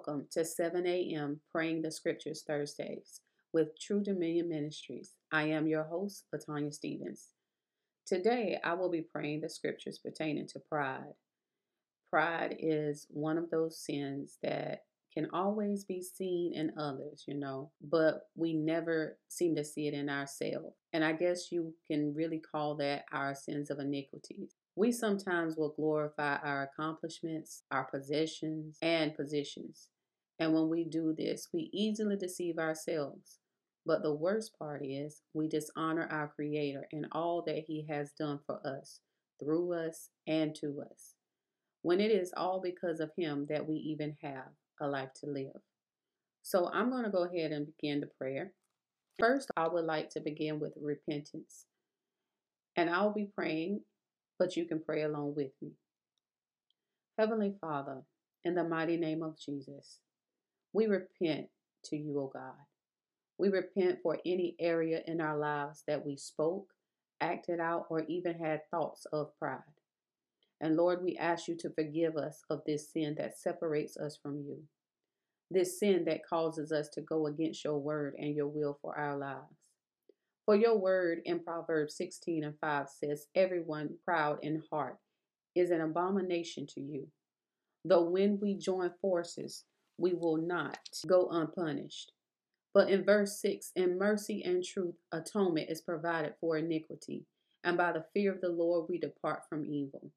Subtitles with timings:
[0.00, 1.40] Welcome to 7 a.m.
[1.52, 3.20] Praying the Scriptures Thursdays
[3.52, 5.12] with True Dominion Ministries.
[5.30, 7.32] I am your host, Latanya Stevens.
[8.06, 11.12] Today, I will be praying the scriptures pertaining to pride.
[12.08, 17.70] Pride is one of those sins that can always be seen in others, you know,
[17.82, 20.76] but we never seem to see it in ourselves.
[20.94, 24.54] And I guess you can really call that our sins of iniquities.
[24.76, 29.88] We sometimes will glorify our accomplishments, our possessions, and positions.
[30.40, 33.38] And when we do this, we easily deceive ourselves.
[33.84, 38.40] But the worst part is we dishonor our Creator and all that He has done
[38.46, 39.00] for us,
[39.38, 41.14] through us, and to us.
[41.82, 44.48] When it is all because of Him that we even have
[44.80, 45.60] a life to live.
[46.42, 48.52] So I'm going to go ahead and begin the prayer.
[49.18, 51.66] First, I would like to begin with repentance.
[52.76, 53.80] And I'll be praying,
[54.38, 55.72] but you can pray along with me.
[57.18, 58.02] Heavenly Father,
[58.44, 59.98] in the mighty name of Jesus,
[60.72, 61.48] we repent
[61.84, 62.54] to you, O God.
[63.38, 66.68] We repent for any area in our lives that we spoke,
[67.20, 69.60] acted out, or even had thoughts of pride.
[70.60, 74.42] And Lord, we ask you to forgive us of this sin that separates us from
[74.42, 74.58] you,
[75.50, 79.16] this sin that causes us to go against your word and your will for our
[79.16, 79.70] lives.
[80.44, 84.98] For your word in Proverbs 16 and 5 says, Everyone proud in heart
[85.54, 87.06] is an abomination to you.
[87.84, 89.64] Though when we join forces,
[90.00, 92.12] we will not go unpunished.
[92.72, 97.26] But in verse 6, in mercy and truth, atonement is provided for iniquity,
[97.64, 100.10] and by the fear of the Lord we depart from evil.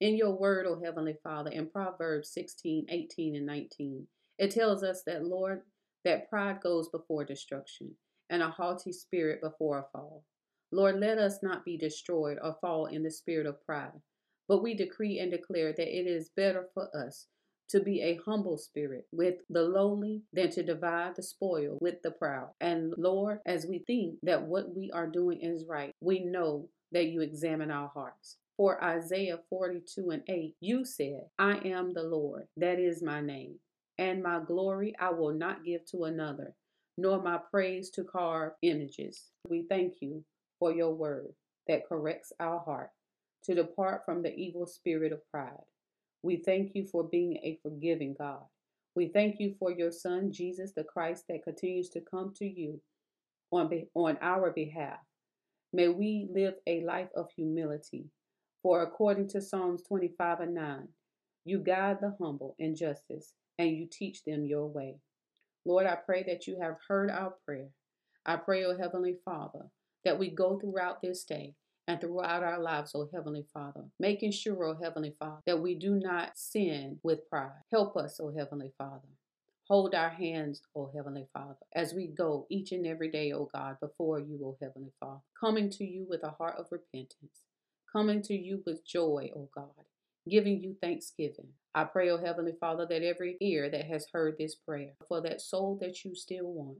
[0.00, 4.06] In your word, O Heavenly Father, in Proverbs 16, 18, and 19,
[4.38, 5.62] it tells us that, Lord,
[6.04, 7.92] that pride goes before destruction,
[8.28, 10.22] and a haughty spirit before a fall.
[10.70, 14.02] Lord, let us not be destroyed or fall in the spirit of pride,
[14.46, 17.26] but we decree and declare that it is better for us
[17.68, 22.10] to be a humble spirit with the lowly than to divide the spoil with the
[22.10, 22.50] proud.
[22.60, 27.06] And Lord, as we think that what we are doing is right, we know that
[27.06, 28.36] you examine our hearts.
[28.56, 33.56] For Isaiah 42 and 8, you said, I am the Lord, that is my name,
[33.98, 36.54] and my glory I will not give to another,
[36.96, 39.24] nor my praise to carve images.
[39.48, 40.24] We thank you
[40.58, 41.34] for your word
[41.68, 42.90] that corrects our heart
[43.44, 45.52] to depart from the evil spirit of pride.
[46.26, 48.42] We thank you for being a forgiving God.
[48.96, 52.80] We thank you for your Son, Jesus the Christ, that continues to come to you
[53.52, 54.98] on, on our behalf.
[55.72, 58.06] May we live a life of humility
[58.60, 60.88] for according to Psalms 25 and 9,
[61.44, 64.96] you guide the humble in justice and you teach them your way.
[65.64, 67.68] Lord, I pray that you have heard our prayer.
[68.26, 69.70] I pray, O Heavenly Father,
[70.04, 71.54] that we go throughout this day
[71.88, 75.94] and throughout our lives, O Heavenly Father, making sure, O Heavenly Father, that we do
[75.94, 77.62] not sin with pride.
[77.72, 79.08] Help us, O Heavenly Father.
[79.68, 83.76] Hold our hands, O Heavenly Father, as we go each and every day, O God,
[83.80, 87.42] before you, O Heavenly Father, coming to you with a heart of repentance
[87.90, 89.86] coming to you with joy, O God,
[90.28, 91.48] giving you thanksgiving.
[91.74, 95.40] I pray, O Heavenly Father, that every ear that has heard this prayer, for that
[95.40, 96.78] soul that you still want,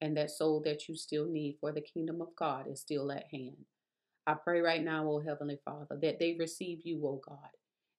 [0.00, 3.24] and that soul that you still need for the kingdom of God is still at
[3.32, 3.56] hand.
[4.30, 7.50] I pray right now, O Heavenly Father, that they receive you, O God,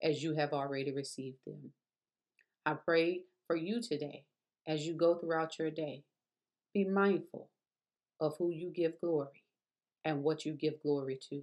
[0.00, 1.72] as you have already received them.
[2.64, 4.22] I pray for you today
[4.64, 6.04] as you go throughout your day.
[6.72, 7.50] Be mindful
[8.20, 9.42] of who you give glory
[10.04, 11.42] and what you give glory to.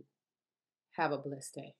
[0.92, 1.76] Have a blessed day.